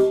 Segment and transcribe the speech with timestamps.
[0.00, 0.06] カ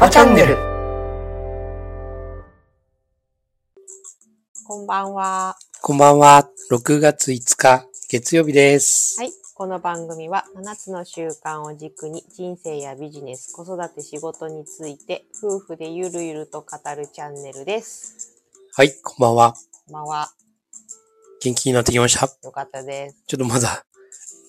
[0.00, 0.56] バチャンネル。
[4.66, 5.56] こんばんは。
[5.80, 6.48] こんばんは。
[6.72, 9.20] 6月5日、月曜日です。
[9.20, 9.39] はい。
[9.60, 18.40] この番組は7つの習慣を軸に人生やビジネス、子育て、仕事について夫婦でゆるゆると語るチャンネルです。
[18.74, 19.52] はい、こんばんは。
[19.84, 20.30] こんばんは。
[21.42, 22.26] 元気になってきました？
[22.42, 23.22] よかったです。
[23.26, 23.84] ちょっとまだ、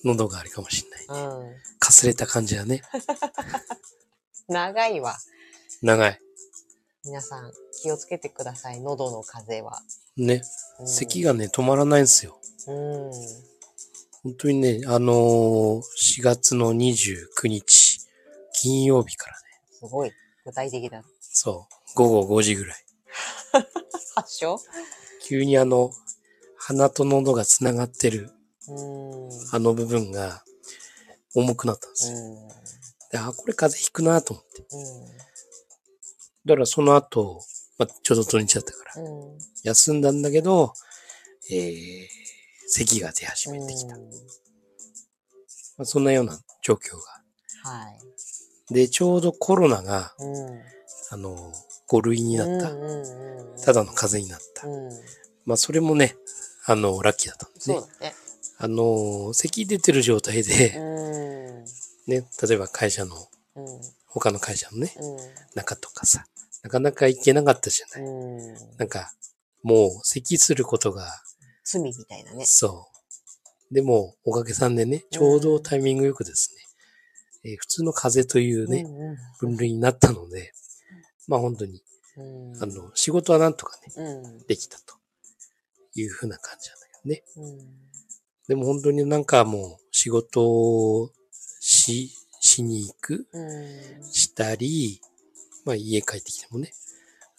[0.02, 1.26] 喉があれかもしれない。
[1.26, 1.56] うん。
[1.78, 2.80] かすれた感じだね。
[4.48, 5.18] 長いわ。
[5.82, 6.18] 長い。
[7.04, 8.80] 皆さん気をつけてください。
[8.80, 9.82] 喉の風邪は。
[10.16, 10.42] ね。
[10.80, 12.40] うん、咳がね、止まらないんですよ。
[12.66, 13.51] うん。
[14.22, 17.98] 本当にね、あのー、4月の29日、
[18.52, 20.12] 金曜日からね、すごい。
[20.44, 21.02] 具体的だ。
[21.20, 22.84] そう、午後5時ぐらい。
[24.14, 24.58] 発症
[25.26, 25.90] 急にあの、
[26.56, 28.30] 鼻と喉がつながってる。
[29.50, 30.44] あの部分が、
[31.34, 32.18] 重くなったんですよ。
[33.10, 34.62] で、あ、これ風邪ひくなと思って。
[36.44, 37.40] だからその後、
[37.78, 38.92] まあ、ちょうど土日だったから。
[39.64, 40.74] 休んだんだけど、
[41.50, 42.06] えー、
[42.74, 43.96] 咳が出始めてきた。
[43.96, 44.02] うん
[45.78, 46.96] まあ、そんなような状況
[47.64, 47.70] が。
[47.70, 47.90] は
[48.70, 48.74] い。
[48.74, 50.60] で、ちょうどコロナが、うん。
[51.10, 51.52] あの、
[51.90, 52.70] 5類になった。
[52.72, 54.66] うんうんうん、ただの風邪になった。
[54.66, 54.90] うん。
[55.44, 56.16] まあ、それもね、
[56.66, 57.88] あの、ラッキーだったんですねそう。
[58.00, 58.14] だね。
[58.58, 61.64] あの、咳出てる状態で、うん。
[62.06, 63.16] ね、例えば会社の、
[63.56, 63.66] うん。
[64.06, 65.16] 他の会社のね、うん。
[65.54, 66.24] 中とかさ、
[66.62, 68.04] なかなか行けなかったじゃない。
[68.04, 68.54] うん。
[68.78, 69.12] なんか、
[69.62, 71.06] もう咳することが、
[71.64, 72.44] 罪みたいなね。
[72.44, 72.88] そ
[73.70, 73.74] う。
[73.74, 76.62] でも、おかげさんでね、ちょうどタイミングよくですね、
[77.44, 80.52] えー普通の風邪というね、うん分類になったので、
[81.26, 81.82] まあ本当に、
[82.16, 82.62] うん。
[82.62, 84.46] あの、仕事はなんとかね、うん。
[84.46, 84.94] できたと
[85.94, 87.22] いうふうな感じなんだけどね。
[87.36, 87.82] うん。
[88.48, 91.10] でも本当になんかもう仕事を
[91.60, 94.12] し、しに行く、うん。
[94.12, 95.00] したり、
[95.64, 96.72] まあ家帰ってきてもね、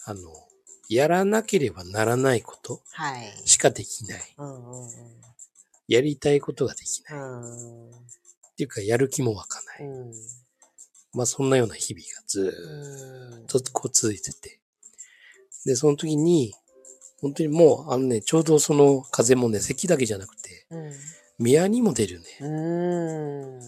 [0.04, 0.20] あの、
[0.88, 3.32] やらなければならないことはい。
[3.44, 4.34] しかできない。
[4.38, 4.90] うんうんうん。
[5.88, 7.18] やりたいことができない。
[7.18, 7.90] っうん。
[8.56, 9.88] ていうか、やる気も湧かない。
[9.88, 10.12] うん。
[11.12, 14.60] まあそんなような日々がずーっとこう続いてて。
[15.64, 16.54] で、その時に、
[17.20, 20.92] 本当にもう、あのね、ちょうどその風もね、咳だけじゃなくて、うん。
[21.38, 23.60] 宮にも出るね、うん。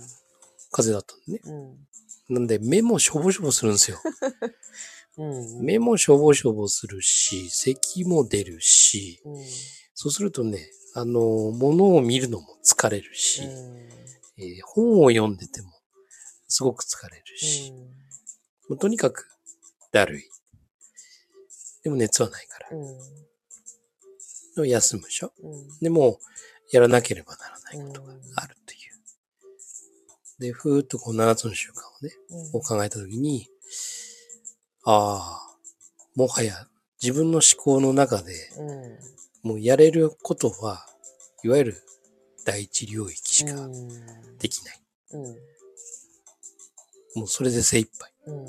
[0.71, 1.41] 風だったんでね。
[1.45, 2.35] うん。
[2.35, 3.99] なんで、目もしょぼしょぼするんですよ。
[5.17, 5.65] うん。
[5.65, 9.45] 目もしょぼしょぼするし、咳も出るし、うん。
[9.95, 11.21] そうするとね、あの、
[11.53, 13.89] 物を見るのも疲れるし、うん。
[14.39, 15.71] えー本を読んでても
[16.49, 17.73] すごく疲れるし、
[18.69, 19.27] もうとにかく
[19.93, 20.25] だるい。
[21.83, 22.77] でも熱はないから。
[22.77, 22.99] うん。
[24.57, 25.79] でも休むでしょうん。
[25.81, 26.19] でも、
[26.73, 30.41] やらなければならないことがあるという。
[30.41, 32.13] で、ふーっとこう7つの習慣をね、
[32.53, 33.49] うんを考えたときに、
[34.87, 35.57] ああ、
[36.15, 36.55] もはや
[37.03, 38.33] 自分の思考の中で
[39.43, 39.51] うん。
[39.51, 40.87] もうやれることは、
[41.45, 41.83] いわゆる
[42.45, 44.39] 第一領域しかうん。
[44.39, 44.81] できない。
[45.13, 45.23] うん。
[47.17, 48.13] もうそれで精一杯。
[48.27, 48.47] うん。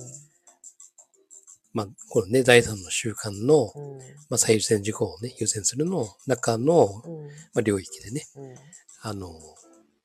[1.73, 3.97] まあ、このね、第三の習慣の、うん。
[4.29, 7.25] まあ、最優先事項をね、優先するの中の、うん。
[7.25, 8.55] まあ、領域でね、うん。
[9.01, 9.31] あの、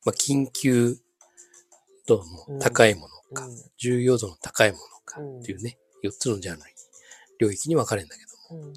[0.04, 0.96] まあ、緊急
[2.06, 6.66] 度の高いものか、うん重要度の高いものかうんっていうね、4つのジャンルに、
[7.38, 8.66] 領域に分かれるんだけども。
[8.66, 8.72] うん。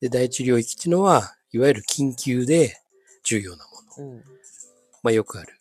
[0.00, 2.80] で、第一領域っていうのは、いわゆる緊急で
[3.24, 3.64] 重要な
[3.98, 4.12] もの。
[4.12, 4.24] うん。
[5.02, 5.58] まあ、よくある、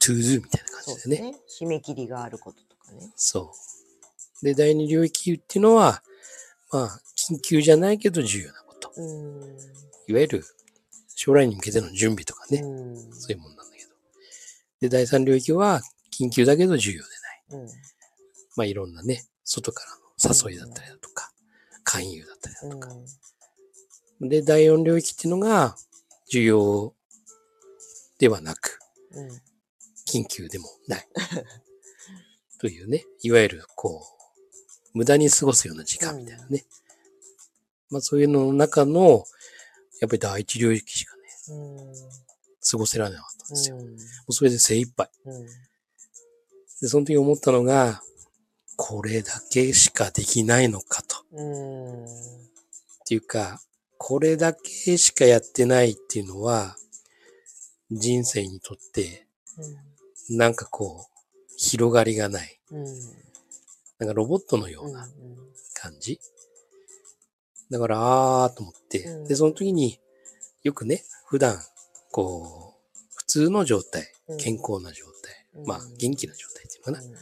[0.00, 1.32] to do みたいな感じでね。
[1.32, 1.38] ね。
[1.60, 3.12] 締め切りがあることとかね。
[3.16, 3.52] そ
[4.42, 4.44] う。
[4.44, 6.02] で、第二領域っていうのは、
[6.70, 8.92] まあ、緊急じゃないけど重要なこと。
[8.96, 9.58] うん。
[10.08, 10.44] いわゆる、
[11.14, 13.12] 将来に向けての準備とかね、うん。
[13.14, 13.90] そういうもんなんだけど。
[14.80, 15.82] で、第三領域は、
[16.12, 17.08] 緊急だけど重要で
[17.50, 17.62] ない。
[17.62, 17.68] うん。
[18.56, 21.32] まあ、いろんなね、外からの誘いだったりだとか、
[21.84, 22.88] 勧誘だったりだとか。
[24.20, 25.76] で、第四領域っていうのが、
[26.28, 26.94] 重要
[28.18, 28.78] ではなく、
[29.12, 29.28] うん。
[30.06, 31.08] 緊急でもない。
[32.58, 34.04] というね、いわゆる、こ
[34.94, 36.66] う、無駄に過ごすような時間みたいなね。
[37.90, 39.24] まあそういうのの中の、
[40.00, 41.94] やっぱり第一領域しかね、うん。
[42.68, 43.78] 過ごせられなかったんですよ。
[44.30, 45.08] それで精一杯。
[45.24, 45.46] うん。
[46.80, 48.02] で、その時思ったのが、
[48.76, 51.16] これだけしかできないのかと。
[51.32, 52.04] うん。
[52.04, 52.08] っ
[53.06, 53.60] ていうか、
[53.98, 56.76] これだけしかやってないっていうのは、
[57.90, 59.26] 人生にとって、
[60.28, 62.60] なんかこう、広がりがない。
[62.70, 62.84] うん。
[63.98, 64.92] なんかロボットのよううん。
[64.92, 65.08] な
[65.74, 66.20] 感じ。
[67.70, 69.98] だから、あーと思って、うんで、その時に
[70.62, 71.58] よくね、普段、
[72.12, 77.18] こう、普通の状態うん、健康な状態、うんまあ、元気な状態っていうのかな。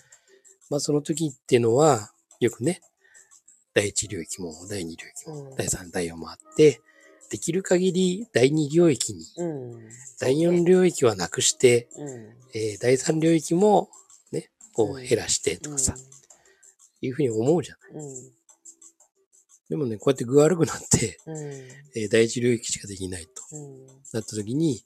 [0.70, 2.80] うんまあ、その時っていうのは、よくね、
[3.74, 6.80] 第一領域も第二領域も、うん第三、第四もあって、
[7.30, 9.88] できる限り第二領域に、うん。
[10.20, 12.08] 第四領域はなくして、うん。
[12.54, 13.88] えー第三領域も
[14.30, 15.94] ね、こううん減らしてとかさ、
[17.00, 18.04] いうふうに思うじゃない。
[18.04, 18.32] うん。
[19.70, 21.36] でもね、こうやって具悪くなって、うん。
[21.96, 23.86] えー第一領域しかできないとうん。
[23.86, 24.84] なった時に、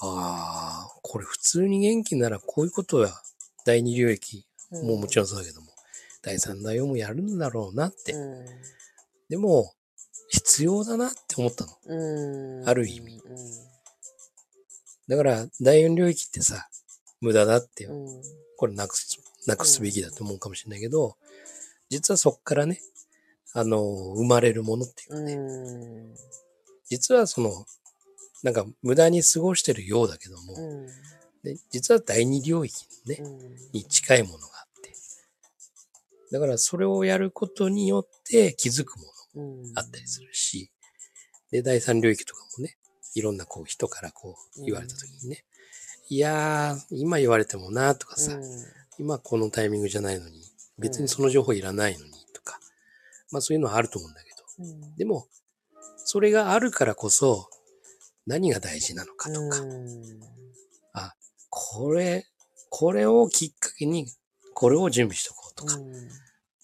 [0.00, 3.22] ああ、これ普通に元気ならこういうことは
[3.64, 4.86] 第二領域うん。
[4.86, 5.68] ももちろんそうだけども、
[6.22, 8.12] 第三、第四もやるんだろうなって。
[8.12, 8.46] う
[9.28, 9.72] でも、
[10.28, 11.72] 必要だなって思ったの。
[12.66, 13.22] ある意味う
[15.08, 16.68] だから、第四領域ってさ、
[17.20, 17.88] 無駄だって。
[18.56, 21.16] これなくす、なくすべきだと思うかもしれないけど、
[21.90, 22.80] 実はそっからね、
[23.52, 26.14] あの、生まれるものっていうかね、うん。
[26.86, 27.66] 実はその、
[28.42, 30.88] なんか無駄に過ごしてるようだけども、うん。
[31.44, 32.74] で実は第二領域
[33.06, 33.22] ね、
[33.72, 34.94] に近いものがあって、
[36.32, 39.72] だからそれをやることによって気づくものうん。
[39.74, 40.70] あったりするし、
[41.50, 42.76] で、第三領域とかもね、
[43.14, 45.44] いろんなこう人からこう言われた時にね、
[46.08, 48.38] いやー、今言われてもなとかさ、
[48.98, 50.40] 今このタイミングじゃないのに、
[50.78, 52.58] 別にその情報いらないのにとか、
[53.30, 54.96] まあそういうのはあると思うんだけど、うん。
[54.96, 55.26] でも、
[55.96, 57.48] それがあるからこそ、
[58.26, 60.20] 何が大事なのかとか、うん。
[61.56, 62.26] これ、
[62.68, 64.08] これをきっかけに、
[64.54, 65.92] これを準備しとこうとか、うん。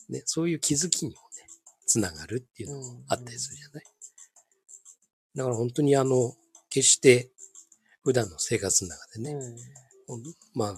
[0.09, 1.47] ね、そういう気づきにもね、
[1.87, 3.85] つながるっていうのもあったりするじゃない？
[5.37, 6.35] だから本当にあの、
[6.71, 7.31] 決して
[8.03, 9.41] 普段の生活の中でね、
[10.09, 10.23] ほん
[10.55, 10.77] まあ、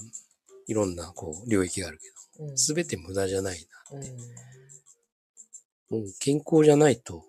[0.67, 1.99] いろんなこう領域がある
[2.37, 2.51] けうん。
[2.51, 3.99] ど、すべて無駄じゃないな。
[3.99, 6.01] うん。
[6.01, 7.25] もう健康じゃないと、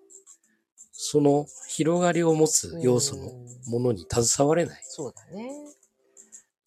[0.91, 3.31] その広がりを持つ要素の
[3.67, 5.49] ものに携われないそうだね。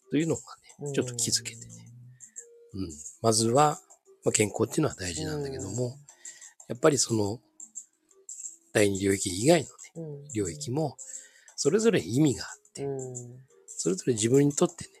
[0.09, 0.41] というのが
[0.81, 1.65] ね、ちょっと気づけてね。
[2.73, 2.89] うん。
[3.21, 3.79] まずは、
[4.23, 5.97] まあ、健康っていうのは大事なんだけども、
[6.67, 7.39] やっぱりその、
[8.73, 10.97] 第二領域以外のね、うん、領域も、
[11.55, 13.15] それぞれ意味があって、うん。
[13.67, 14.91] それぞれ自分にとってね、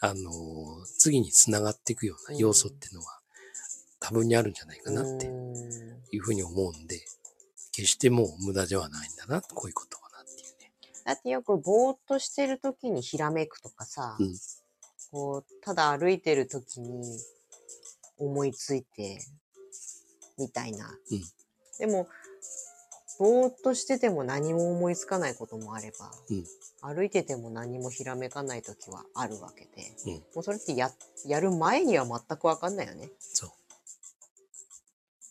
[0.00, 3.20] あのー次につながっていくような要素っていうのは、
[4.00, 5.54] 多分にあるんじゃないかなってうん
[6.12, 7.00] いうふうに思うんで、
[7.72, 10.03] 決してもう無駄ではないんだな、こういうことは。
[11.04, 14.34] だってよくぼーっとしてる時にひらめくとかさ、うん
[15.10, 17.04] こうただ歩いてる時に
[18.18, 19.20] 思いついて
[20.38, 20.88] みたいな。
[20.88, 21.22] うん
[21.78, 22.08] でも
[23.18, 26.10] ぼーっとしてても何も思いつかないこともあれば、
[26.82, 29.70] 歩いてても何もひらめかない時はあるわけで、
[30.06, 30.90] うんもうそれってや
[31.26, 33.10] やる前には全くわかんないよね。
[33.20, 33.50] そう。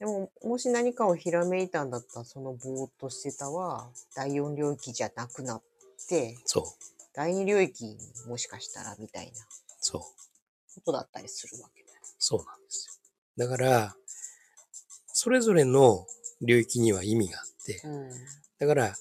[0.04, 5.64] でも、もし何かをひらめいたんだったら、そのぼーっとしてたは、第四領域じゃなくなっ
[6.10, 6.64] て、そう。
[7.14, 7.98] 第二領域に
[8.28, 9.32] もしかしたらみたいな
[9.80, 10.02] そう。
[10.76, 12.02] ことだったりするわけだよ。
[12.20, 13.00] そうなんです
[13.38, 13.48] よ。
[13.48, 13.96] だから、
[15.08, 16.06] それぞれの
[16.42, 17.82] 領域には意味があって、
[18.60, 18.98] だから、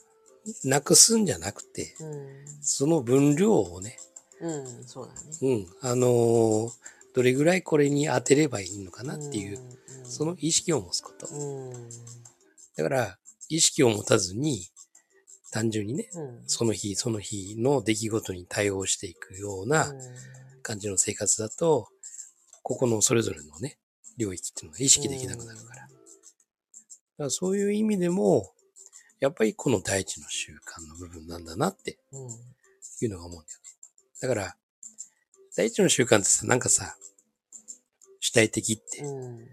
[0.63, 2.45] なくすんじゃなくて、うん。
[2.61, 3.99] その分量をね、
[4.41, 4.67] うん。
[4.67, 4.85] うん。
[4.85, 5.21] そうだね。
[5.43, 6.73] うん、あのー
[7.15, 11.27] どれぐらいこれに当てればいいのかなっていう、うん、その意識を持つこと。
[11.27, 11.91] うん。
[12.77, 13.19] だから、
[13.49, 14.69] 意識を持たずに、
[15.51, 16.43] 単純にね、うん。
[16.47, 19.93] その日その日の出来事に対応していくような
[20.63, 21.89] 感じの生活だと、
[22.63, 23.79] ここのそれぞれのね、
[24.17, 25.83] 領域っていうのが意識できなくなるから。
[25.83, 25.93] だか
[27.19, 28.55] らそういう意味でも、
[29.21, 32.31] やっぱりこの第一の習慣の部分なんだなってうん。
[33.05, 33.71] いうのが思うんだよね。
[34.21, 34.57] だから、
[35.57, 36.97] 第一の習慣ってさ、なんかさ、
[38.21, 39.49] 主体的ってうん。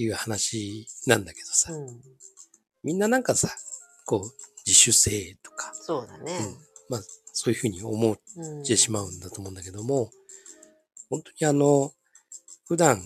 [0.00, 2.00] いう話なんだけどさ、うん。
[2.84, 3.48] みんななんかさ、
[4.06, 4.30] こう、
[4.66, 6.38] 自主性とか、そうだね。
[6.88, 7.00] まあ、
[7.32, 8.62] そういうふうに思っうん。
[8.62, 10.10] てしまうんだと思うんだけども、
[11.10, 11.92] 本当にあの、
[12.66, 13.00] 普段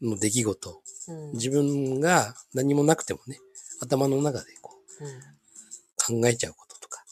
[0.00, 1.32] の出来事、うん。
[1.32, 3.38] 自分が何もなくてもね、
[3.80, 7.04] 頭の中でこう考えちゃうこととか、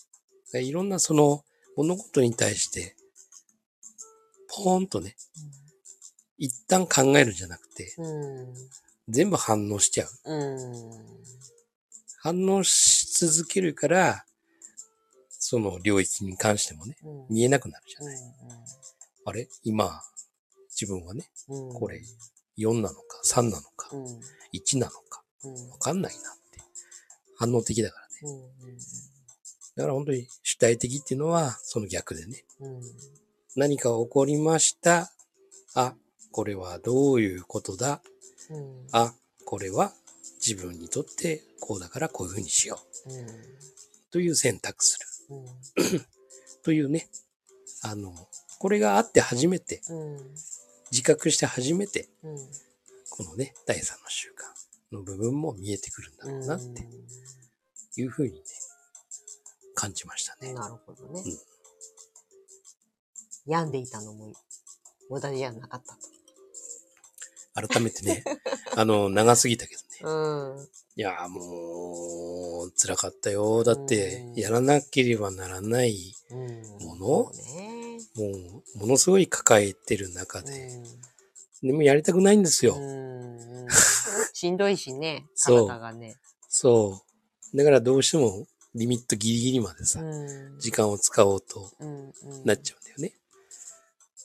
[0.58, 1.44] いろんなその
[1.76, 2.96] 物事に対して、
[4.56, 5.16] ポーンとね、
[6.38, 7.94] 一旦考えるんじゃなくて、
[9.08, 10.08] 全部反応しちゃう。
[12.20, 14.24] 反応し続けるから、
[15.28, 16.96] その領域に関してもね、
[17.28, 18.18] 見えなくなるじゃない。
[19.26, 19.48] あれ？
[19.62, 20.02] 今、
[20.70, 22.02] 自分はね、これ、
[22.58, 23.90] 4なのか、3なのか、
[24.52, 25.22] 1なのか、
[25.70, 26.60] わかんないなって。
[27.36, 28.12] 反応的だからね。
[29.76, 32.44] だから本当に主体的っていうのは、その逆でね。
[33.56, 33.60] うん。
[33.60, 35.10] 何か起こりました。
[35.74, 35.94] あ、
[36.30, 38.02] これはどういうことだ。
[38.50, 38.86] うん。
[38.92, 39.92] あ、これは
[40.46, 43.26] 自分にとってこうだからこういうふうにしよううん。
[44.10, 44.98] という選択す
[45.28, 46.06] るうん。
[46.62, 47.08] というね、
[47.82, 48.12] あの、
[48.58, 50.34] これがあって初めて、うん。
[50.90, 52.36] 自覚して初めて、うん。
[53.10, 56.86] このね、第三の習慣の部分も見えてくるんだろうなって
[57.96, 58.40] いうふうにね、
[59.74, 60.52] 感じましたね。
[60.52, 61.38] なるほどねうん。
[63.46, 64.32] 病んでいたのも
[65.10, 65.96] 無駄じゃなかった
[67.68, 68.22] 改めてね、
[68.76, 69.86] あの、長すぎたけどね。
[70.02, 70.08] と。
[70.08, 70.68] うん。
[70.96, 73.64] いやーもう、辛かったよ。
[73.64, 76.62] だってうん、やらなければならない、うん。
[76.84, 77.32] もの？
[77.32, 77.98] そうね。
[78.14, 81.00] もう、ものすごい抱えてる中で、うん
[81.62, 82.76] でもやりたくないんですよ。
[82.76, 83.68] うんうん
[84.34, 86.16] しんどいしね、体がね。
[86.50, 87.02] そ
[87.54, 87.56] う。
[87.56, 93.14] だからどうしても、リミットギリギリまでさ、うん時間を使おうとうんうんなっちゃうんだよね。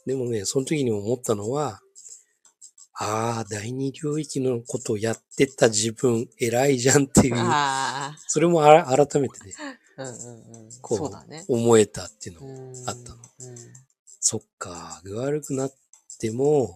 [0.05, 1.81] でもね、その時に思ったのは、
[2.93, 9.53] ああ、第二領域のことをやってた自分、偉いじゃんっていう、あそれもあら改めてね、
[9.97, 10.71] あ、うんうんうん。
[10.81, 11.45] こうね。
[11.47, 13.15] 思えたっていうのも、うんあったの。
[13.15, 13.55] うん
[14.23, 15.73] そっか、具悪くなっ
[16.19, 16.75] ても、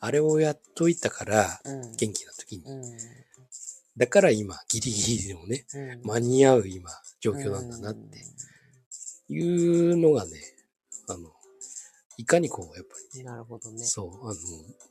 [0.00, 2.64] あれをやっといたから、うん元気な時に。
[2.64, 2.82] うん
[3.96, 8.18] だから今、ギリギリでもね、うん間に合う今、状況なんだなって
[9.28, 9.40] い
[9.92, 10.30] うのがね、
[11.08, 11.30] あの、
[12.20, 13.82] いかにこう、やっぱりね、なるほどね。
[13.82, 14.40] そう、あの、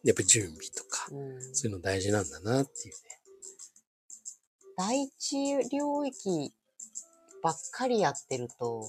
[0.03, 3.01] やっぱり準備とか、うんそういうの大事なんだなっていうね。
[4.75, 6.51] 第一領域
[7.43, 8.83] ばっかりやってると、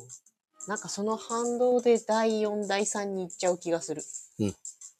[0.66, 4.02] なんかその反動で第4、第3に行っちゃう気がする。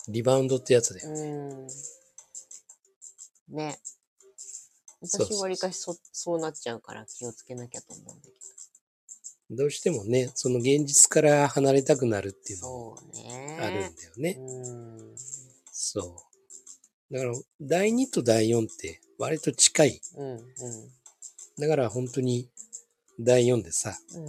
[0.09, 1.09] リバウンドってやつだよ。
[1.09, 1.13] う
[3.55, 3.57] ん。
[3.57, 3.81] ね。
[5.03, 8.35] そうそう私わりかしそそうなっちゃうから気をつけなきゃと思うんだけど
[9.51, 12.69] うしてもね、その現実から離れたくなるっていうど。
[12.69, 13.59] のもそうね。
[13.61, 14.37] あるんだよね。
[14.39, 15.17] うん。
[15.73, 16.17] そ
[17.11, 17.15] う。
[17.15, 20.01] だから、第2と第4って割と近い。
[20.17, 20.29] うん。
[20.37, 20.45] うん。
[21.59, 22.49] だから本当に
[23.19, 24.25] 第4でさ、うん。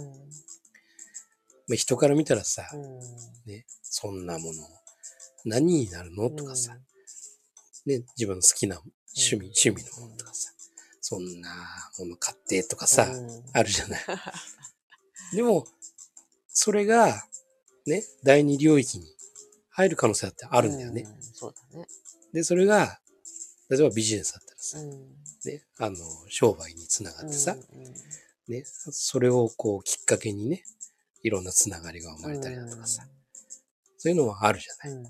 [1.68, 3.00] まあ、人から見たらさ、うん。
[3.46, 4.62] ね、そんなもの
[5.44, 6.30] 何になるの？
[6.30, 6.76] とかさ、
[7.86, 8.80] ね、自分の好きな
[9.16, 10.50] 趣味、うん趣味のものとかさ、
[11.00, 11.50] そんな
[11.98, 12.62] もの買って？
[12.64, 14.00] とかさ、うんあるじゃない。
[15.32, 15.66] でも、
[16.48, 17.22] それが、
[17.86, 19.06] ね、第二領域に
[19.70, 21.02] 入る可能性だってあるんだよね。
[21.02, 21.86] うんそうだね。
[22.32, 23.00] で、それが、
[23.68, 24.90] 例えばビジネスだったらさ、うん。
[25.44, 25.96] ね、あの、
[26.28, 27.94] 商売につながってさ、うん
[28.48, 30.64] ね、それをこうきっかけにね、
[31.22, 33.06] いろんなつながりが生まれたりだとかさ、
[33.96, 34.96] そういうのはあるじゃない。
[34.96, 35.04] うん。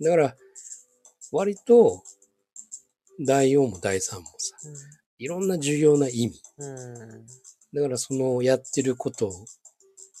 [0.00, 0.36] だから、
[1.32, 2.02] 割と、
[3.20, 4.56] 第4も第3もさ、
[5.18, 6.42] いろんな重要な意味。
[7.74, 7.80] うん。
[7.80, 7.82] うん。
[7.82, 9.32] だからそのやってること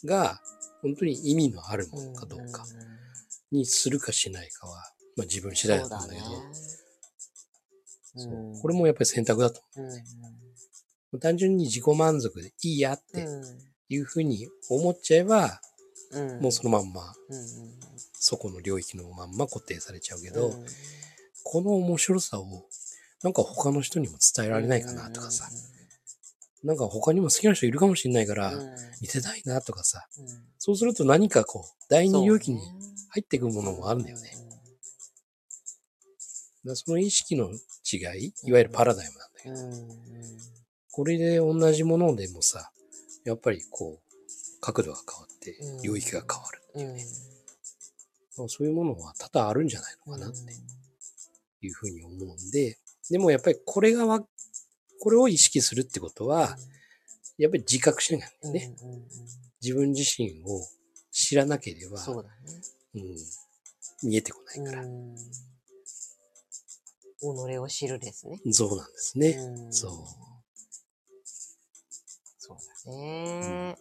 [0.04, 0.40] が、
[0.82, 2.66] 本当に意味のあるものかどうか
[3.50, 4.76] にするかしないかは、
[5.16, 6.26] まあ自分次第だと思うんだけど、
[8.16, 9.84] そうこれもやっぱり選択だとうん。
[9.84, 9.94] 思
[11.14, 11.18] う。
[11.20, 13.26] 単純に自己満足でいいやって
[13.88, 15.60] いうふうに思っちゃえば、
[16.12, 16.40] うん。
[16.40, 17.36] もうそのまんま、うん。
[17.36, 17.44] うん。
[18.14, 20.64] そこの領域のまんま固定されちゃうけど、うん
[21.46, 22.46] この面白さを、
[23.22, 25.50] なんか他の人にも伝えられないかなとかさ、
[26.64, 30.26] なんか他にも好きな人いるかもしれないから、うん見せたいなとかさ、うん
[30.58, 32.58] そうすると何かこう、第二領域に
[33.10, 34.30] 入っていくものもあるんだよね。
[36.64, 39.94] だその意識の違い、いわゆるパラダイムなんだけど。
[40.90, 42.70] これで同じものでもさ、
[43.26, 46.90] やっぱりこう、角度が変わってうん、領域が変わるってうん。
[46.90, 47.04] いうね。
[48.38, 50.38] まあそういうものは多々あるんじゃないのかなって
[51.60, 52.78] いうふうに思うんで、
[53.10, 54.24] でもやっぱりこれがわ、
[55.00, 56.56] これを意識するってことは、
[57.38, 58.52] やっぱり自覚しなきゃうん。
[58.52, 59.04] ね、うんうんうん
[59.64, 60.60] 自分自身を
[61.10, 62.34] 知らなければ、そうだね。
[62.96, 63.16] うん、
[64.10, 64.84] 見えてこないから。
[64.84, 65.16] うん。
[65.16, 65.20] 己
[67.58, 68.38] を知るですね。
[68.52, 69.30] そうなんですね。
[69.30, 69.92] うんそう。
[72.36, 73.78] そうだね。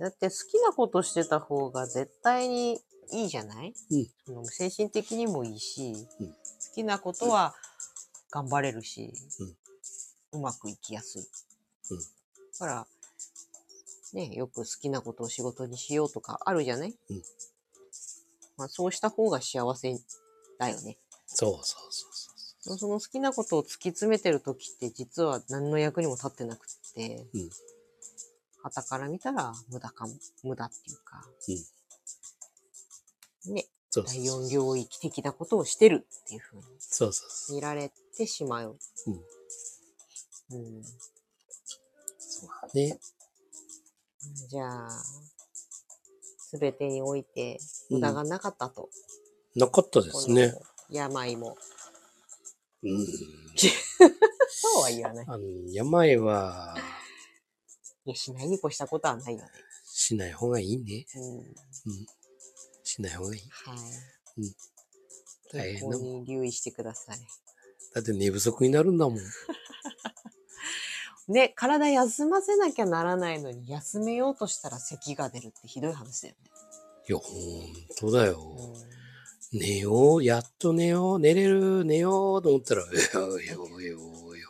[0.00, 2.80] だって好きなことしてた方が絶対に
[3.12, 6.34] いいじゃない、うんその精神的にもいいし、うん好
[6.74, 7.54] きなことは
[8.32, 9.44] 頑張れるし、う
[10.38, 11.22] まくいきやすい。
[11.90, 12.86] うんだから、
[14.12, 17.22] ね、よく好きなことを仕事にしようとかあるじゃない、うん
[18.56, 19.92] まあ、そうした方が幸せ
[20.58, 20.96] だよね。
[21.26, 22.12] そうそうそう
[22.60, 22.78] そう。
[22.78, 27.50] その好きなことを突き詰めてる時って実は何の役にも立ってなくって、うん
[28.62, 31.22] 旗から見たら無駄かも、無駄っていうか、
[33.52, 36.62] ね、第そうそうそう四領域的なことをしてるっていうふうに。
[37.50, 38.78] 見られてしまう。
[39.06, 39.20] うん
[40.50, 40.82] うん、
[42.18, 42.98] そうね。
[44.48, 44.90] じゃあ、
[46.38, 47.58] すべてにおいて
[47.90, 48.88] 無駄がなかったと。
[49.56, 50.54] なかったですね。
[50.90, 51.56] 病も。
[52.82, 53.06] うん。
[54.84, 55.26] は言わない。
[55.28, 56.76] あの、病は
[58.04, 59.48] いや、しないに越したことはないよね。
[59.84, 61.06] しない方がいいね。
[61.16, 61.38] うん。
[61.38, 61.54] うん。
[62.82, 63.42] しない方がいい。
[63.50, 63.78] はい。
[65.52, 66.00] 大変だもん。
[66.00, 67.18] 健康に留意してください。
[67.94, 69.18] だって寝不足になるんだもん。
[71.28, 76.50] ね、体休ませなきゃならないのに、休めようとしたら咳が出るってひどい話だよね。
[77.08, 78.56] いや、ほんとだよ。
[79.52, 84.48] う寝よう、やっと寝よう、寝れる、寝ようと思ったら、いやいやいやいやいや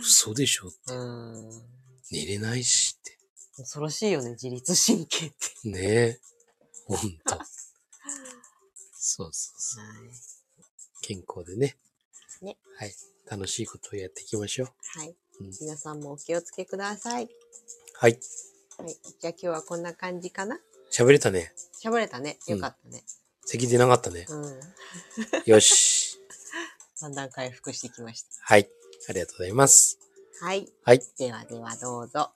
[0.00, 0.70] 嘘でしょん。
[0.88, 1.62] うん。
[2.10, 3.18] 寝れないしって。
[3.56, 5.68] 恐ろしいよね、自律神経って。
[5.68, 6.20] ねえ。
[6.86, 7.38] ほんと。
[8.92, 9.84] そうそうそう。
[9.84, 10.10] はい。
[11.00, 11.76] 健康でね。
[12.42, 12.56] ね。
[12.76, 12.94] はい。
[13.30, 14.68] 楽しいことをやっていきましょう。
[14.98, 15.50] はいうん。
[15.60, 17.28] 皆さんもお気をつけください。
[17.98, 18.18] はい。
[18.78, 18.96] はい。
[19.20, 20.58] じゃあ今日はこんな感じかな？
[20.92, 21.52] 喋れたね。
[21.82, 22.38] 喋れたね。
[22.46, 23.02] よかったね。
[23.46, 24.26] 咳出なかったね。
[24.28, 24.60] うん。
[25.46, 26.18] よし。
[27.00, 28.70] だんだん回復してきましはい。
[29.08, 29.98] ありがとうございます。
[30.40, 30.46] た。
[30.46, 30.72] はい。
[30.82, 31.02] はい。
[31.18, 32.30] ではではどうぞ。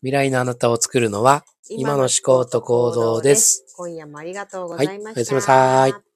[0.00, 3.64] 未来のあなたを作るのは、今の思考と行動です。
[3.76, 4.86] 今夜もありがとうごはい。
[4.86, 5.18] ざいました。
[5.18, 6.11] おやすみなさい。